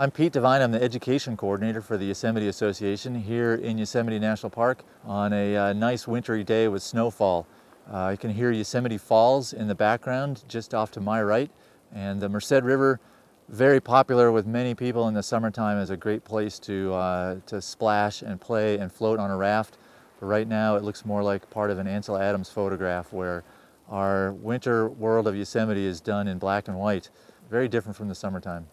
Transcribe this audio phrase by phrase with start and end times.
[0.00, 0.62] I'm Pete Devine.
[0.62, 5.56] I'm the education coordinator for the Yosemite Association here in Yosemite National Park on a
[5.56, 7.48] uh, nice wintry day with snowfall.
[7.90, 11.50] Uh, you can hear Yosemite Falls in the background just off to my right
[11.92, 13.00] and the Merced River
[13.48, 17.60] very popular with many people in the summertime as a great place to, uh, to
[17.60, 19.78] splash and play and float on a raft.
[20.20, 23.42] But right now it looks more like part of an Ansel Adams photograph where
[23.88, 27.10] our winter world of Yosemite is done in black and white.
[27.50, 28.68] Very different from the summertime.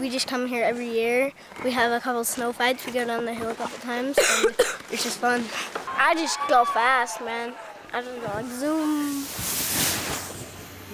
[0.00, 1.30] We just come here every year.
[1.62, 2.86] We have a couple snow fights.
[2.86, 4.16] We go down the hill a couple times.
[4.90, 5.44] It's just fun.
[5.94, 7.52] I just go fast, man.
[7.92, 9.26] I just go like zoom.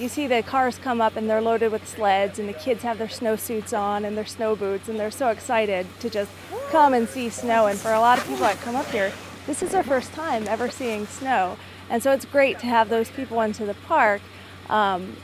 [0.03, 2.99] You see the cars come up and they're loaded with sleds, and the kids have
[2.99, 6.33] their snowsuits on and their snow boots, and they're so excited to just
[6.71, 7.67] come and see snow.
[7.67, 9.13] And for a lot of people that come up here,
[9.47, 11.59] this is their first time ever seeing snow.
[11.89, 14.21] And so it's great to have those people into the park
[14.69, 15.17] um,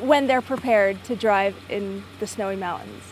[0.00, 3.02] when they're prepared to drive in the snowy mountains.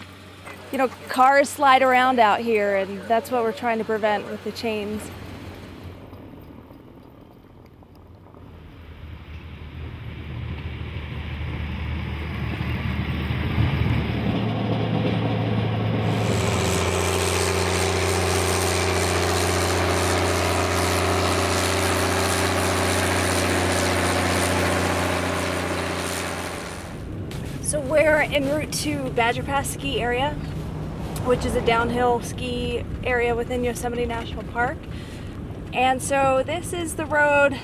[0.71, 4.43] You know, cars slide around out here, and that's what we're trying to prevent with
[4.45, 5.03] the chains.
[27.63, 30.31] So we're en route to Badger Pass ski area,
[31.27, 34.79] which is a downhill ski area within Yosemite National Park.
[35.75, 37.59] And so this is the road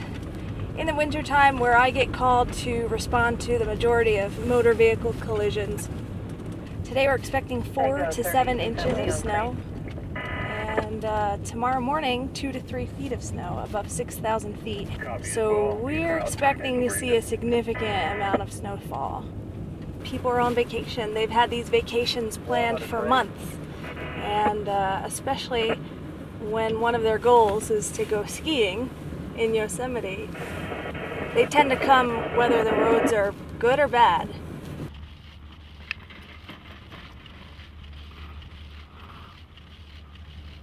[0.77, 5.15] in the wintertime where I get called to respond to the majority of motor vehicle
[5.21, 5.89] collisions.
[6.85, 9.57] Today we're expecting four to seven inches of snow.
[10.15, 14.89] And uh, tomorrow morning, two to three feet of snow above 6,000 feet.
[15.23, 19.25] So we're expecting to see a significant amount of snowfall
[20.05, 21.15] people are on vacation.
[21.15, 23.57] They've had these vacations planned for months.
[24.17, 25.71] And uh, especially
[26.41, 28.91] when one of their goals is to go skiing
[29.37, 30.29] in Yosemite,
[31.35, 34.29] they tend to come whether the roads are good or bad.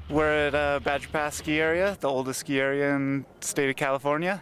[0.10, 3.76] We're at uh, Badger Pass ski area, the oldest ski area in the state of
[3.76, 4.42] California.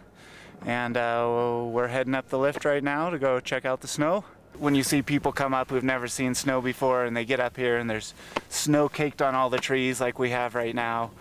[0.65, 4.23] And uh, we're heading up the lift right now to go check out the snow
[4.57, 7.57] when you see people come up who've never seen snow before and they get up
[7.57, 8.13] here and there's
[8.49, 11.11] snow caked on all the trees like we have right now,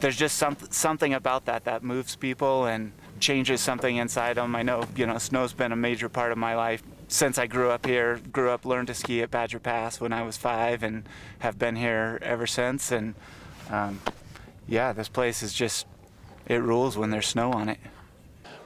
[0.00, 4.54] there's just some, something about that that moves people and changes something inside them.
[4.54, 7.70] I know, you know, snow's been a major part of my life since I grew
[7.70, 8.20] up here.
[8.32, 11.04] Grew up, learned to ski at Badger Pass when I was five and
[11.40, 12.92] have been here ever since.
[12.92, 13.14] And
[13.70, 14.00] um,
[14.68, 15.86] yeah, this place is just,
[16.46, 17.78] it rules when there's snow on it.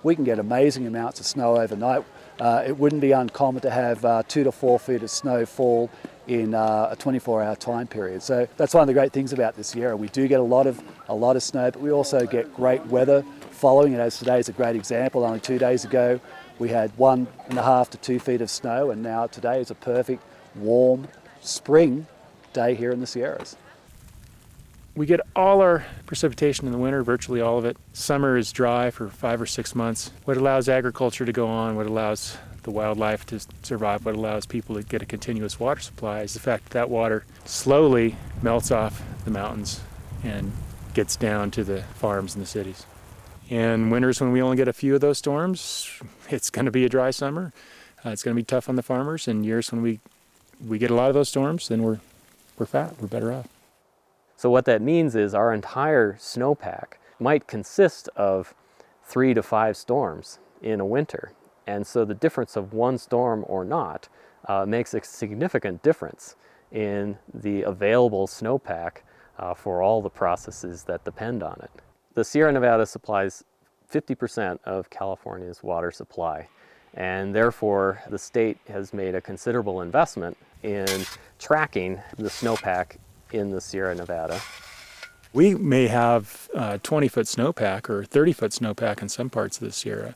[0.03, 2.05] We can get amazing amounts of snow overnight.
[2.41, 5.91] Uh, it wouldn't be uncommon to have uh, two to four feet of snow fall
[6.27, 8.23] in uh, a 24-hour time period.
[8.23, 9.95] So that's one of the great things about this year.
[9.97, 12.85] We do get a lot of a lot of snow, but we also get great
[12.87, 14.01] weather following it.
[14.01, 15.25] As today is a great example.
[15.25, 16.19] Only two days ago,
[16.59, 19.71] we had one and a half to two feet of snow, and now today is
[19.71, 20.23] a perfect
[20.55, 21.09] warm
[21.41, 22.07] spring
[22.53, 23.57] day here in the Sierras.
[24.97, 27.77] We get all our precipitation in the winter, virtually all of it.
[27.93, 30.13] Summer is dry for five or six months.
[30.25, 34.77] What allows agriculture to go on, what allows the wildlife to survive, what allows people
[34.77, 39.03] to get a continuous water supply is the fact that that water slowly melts off
[39.25, 39.81] the mountains
[40.23, 40.53] and
[40.95, 42.87] gets down to the farms and the cities.
[43.51, 45.91] And winters, when we only get a few of those storms,
[46.31, 47.53] it's going to be a dry summer.
[48.05, 49.27] Uh, it's going to be tough on the farmers.
[49.27, 49.99] And years when we
[50.65, 51.99] we get a lot of those storms, then we're
[52.57, 52.95] we're fat.
[53.01, 53.49] We're better off.
[54.37, 58.55] So what that means is our entire snowpack might consist of
[59.03, 61.33] three to five storms in a winter.
[61.67, 64.09] And so the difference of one storm or not
[64.49, 66.37] uh, makes a significant difference
[66.73, 68.99] in the available snowpack
[69.39, 71.71] uh, for all the processes that depend on it.
[72.15, 73.45] The Sierra Nevada supplies
[73.93, 76.49] 50% of California's water supply.
[76.95, 80.87] And therefore, the state has made a considerable investment in
[81.39, 82.99] tracking the snowpack
[83.35, 84.41] in the Sierra Nevada.
[85.33, 89.65] We may have a 20 foot snowpack or 30 foot snowpack in some parts of
[89.65, 90.15] the Sierra.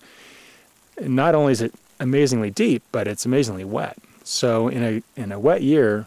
[0.97, 3.99] And not only is it amazingly deep, but it's amazingly wet.
[4.23, 6.07] So in a in a wet year,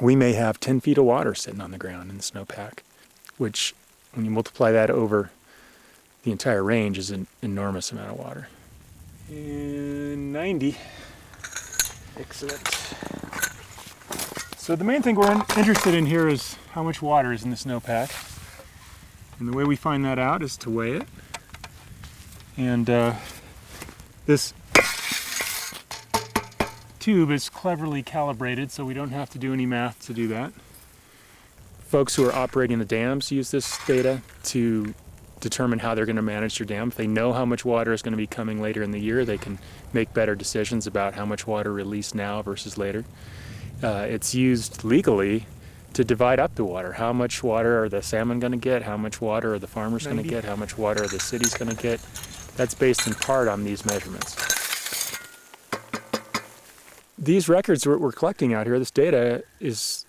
[0.00, 2.80] we may have 10 feet of water sitting on the ground in the snowpack,
[3.38, 3.74] which
[4.12, 5.30] when you multiply that over
[6.22, 8.48] the entire range is an enormous amount of water.
[9.30, 10.76] And 90.
[12.18, 13.19] Excellent.
[14.70, 17.56] So the main thing we're interested in here is how much water is in the
[17.56, 18.08] snowpack.
[19.40, 21.08] And the way we find that out is to weigh it.
[22.56, 23.14] And uh,
[24.26, 24.54] this
[27.00, 30.52] tube is cleverly calibrated so we don't have to do any math to do that.
[31.80, 34.94] Folks who are operating the dams use this data to
[35.40, 36.90] determine how they're going to manage their dam.
[36.90, 39.24] If they know how much water is going to be coming later in the year,
[39.24, 39.58] they can
[39.92, 43.04] make better decisions about how much water released now versus later.
[43.82, 45.46] Uh, it's used legally
[45.94, 46.92] to divide up the water.
[46.92, 48.82] How much water are the salmon going to get?
[48.82, 50.44] How much water are the farmers going to get?
[50.44, 52.00] How much water are the cities going to get?
[52.56, 54.36] That's based in part on these measurements.
[57.18, 60.06] These records we're, we're collecting out here, this data is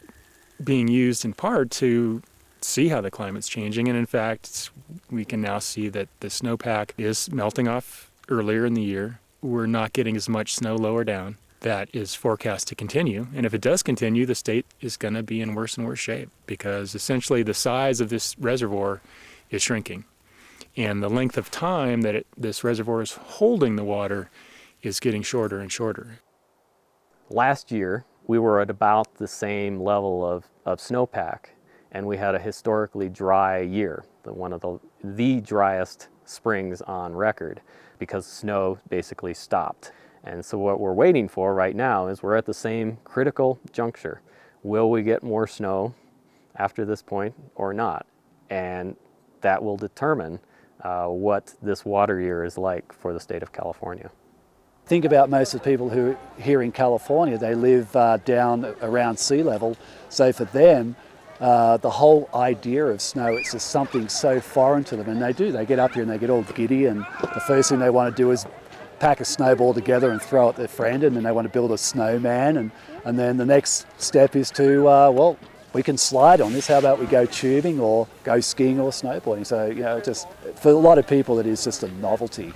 [0.63, 2.21] being used in part to
[2.61, 3.87] see how the climate's changing.
[3.87, 4.69] And in fact,
[5.09, 9.19] we can now see that the snowpack is melting off earlier in the year.
[9.41, 11.37] We're not getting as much snow lower down.
[11.61, 13.27] That is forecast to continue.
[13.35, 15.99] And if it does continue, the state is going to be in worse and worse
[15.99, 19.01] shape because essentially the size of this reservoir
[19.51, 20.05] is shrinking.
[20.75, 24.31] And the length of time that it, this reservoir is holding the water
[24.81, 26.19] is getting shorter and shorter.
[27.29, 31.45] Last year, we were at about the same level of, of snowpack,
[31.91, 37.13] and we had a historically dry year, the, one of the, the driest springs on
[37.13, 37.61] record,
[37.99, 39.91] because snow basically stopped.
[40.23, 44.21] And so what we're waiting for right now is we're at the same critical juncture.
[44.63, 45.95] Will we get more snow
[46.55, 48.05] after this point or not?
[48.49, 48.95] And
[49.41, 50.39] that will determine
[50.81, 54.11] uh, what this water year is like for the state of California.
[54.85, 59.17] Think about most of the people who here in California, they live uh, down around
[59.17, 59.77] sea level.
[60.09, 60.95] So for them,
[61.39, 65.09] uh, the whole idea of snow, it's just something so foreign to them.
[65.09, 67.69] And they do, they get up here and they get all giddy and the first
[67.69, 68.45] thing they want to do is
[69.01, 71.71] pack a snowball together and throw at their friend and then they want to build
[71.71, 72.69] a snowman and,
[73.03, 75.39] and then the next step is to, uh, well,
[75.73, 76.67] we can slide on this.
[76.67, 79.43] How about we go tubing or go skiing or snowboarding?
[79.43, 82.53] So, you know, just for a lot of people, it is just a novelty.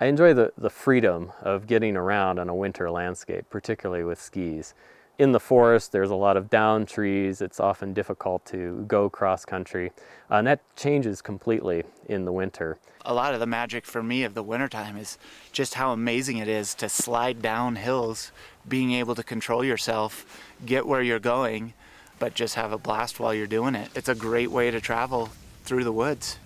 [0.00, 4.74] I enjoy the, the freedom of getting around on a winter landscape, particularly with skis.
[5.18, 7.40] In the forest, there's a lot of down trees.
[7.40, 9.92] It's often difficult to go cross country.
[10.30, 12.78] And that changes completely in the winter.
[13.08, 15.16] A lot of the magic for me of the wintertime is
[15.50, 18.32] just how amazing it is to slide down hills,
[18.68, 21.72] being able to control yourself, get where you're going,
[22.18, 23.88] but just have a blast while you're doing it.
[23.94, 25.30] It's a great way to travel
[25.64, 26.36] through the woods.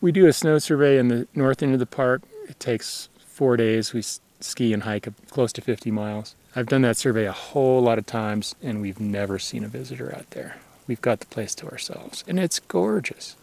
[0.00, 2.22] We do a snow survey in the north end of the park.
[2.48, 3.92] It takes four days.
[3.92, 6.36] We ski and hike close to 50 miles.
[6.56, 10.10] I've done that survey a whole lot of times, and we've never seen a visitor
[10.16, 10.56] out there.
[10.86, 13.36] We've got the place to ourselves, and it's gorgeous.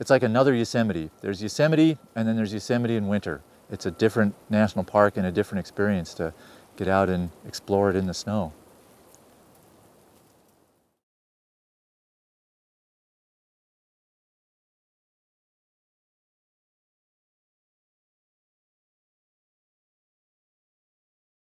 [0.00, 1.10] It's like another Yosemite.
[1.20, 3.42] There's Yosemite, and then there's Yosemite in winter.
[3.70, 6.32] It's a different national park and a different experience to
[6.76, 8.54] get out and explore it in the snow.